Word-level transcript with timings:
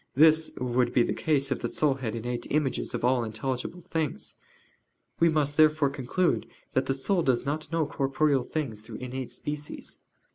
This 0.15 0.51
would 0.59 0.87
not 0.87 0.95
be 0.95 1.03
the 1.03 1.13
case 1.13 1.51
if 1.51 1.59
the 1.59 1.69
soul 1.69 1.93
had 1.93 2.15
innate 2.15 2.47
images 2.49 2.95
of 2.95 3.05
all 3.05 3.23
intelligible 3.23 3.81
things. 3.81 4.33
We 5.19 5.29
must 5.29 5.57
therefore 5.57 5.91
conclude 5.91 6.47
that 6.71 6.87
the 6.87 6.95
soul 6.95 7.21
does 7.21 7.45
not 7.45 7.71
know 7.71 7.85
corporeal 7.85 8.41
things 8.41 8.81
through 8.81 8.95
innate 8.95 9.29
species. 9.31 9.99